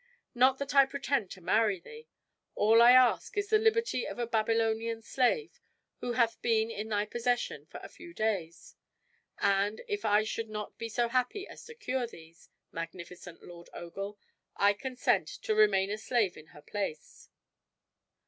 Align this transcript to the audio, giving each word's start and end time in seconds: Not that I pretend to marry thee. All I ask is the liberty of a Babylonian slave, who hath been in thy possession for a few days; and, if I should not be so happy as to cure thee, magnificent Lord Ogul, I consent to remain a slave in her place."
Not 0.33 0.57
that 0.57 0.73
I 0.73 0.87
pretend 0.87 1.29
to 1.29 1.41
marry 1.41 1.79
thee. 1.79 2.07
All 2.55 2.81
I 2.81 2.91
ask 2.91 3.37
is 3.37 3.49
the 3.51 3.59
liberty 3.59 4.07
of 4.07 4.17
a 4.17 4.25
Babylonian 4.25 5.03
slave, 5.03 5.61
who 5.99 6.13
hath 6.13 6.41
been 6.41 6.71
in 6.71 6.87
thy 6.89 7.05
possession 7.05 7.67
for 7.67 7.79
a 7.83 7.87
few 7.87 8.11
days; 8.11 8.75
and, 9.37 9.81
if 9.87 10.03
I 10.03 10.23
should 10.23 10.49
not 10.49 10.75
be 10.79 10.89
so 10.89 11.07
happy 11.09 11.47
as 11.47 11.63
to 11.65 11.75
cure 11.75 12.07
thee, 12.07 12.35
magnificent 12.71 13.43
Lord 13.43 13.69
Ogul, 13.75 14.17
I 14.55 14.73
consent 14.73 15.27
to 15.43 15.53
remain 15.53 15.91
a 15.91 15.99
slave 15.99 16.35
in 16.35 16.47
her 16.47 16.63
place." 16.63 17.29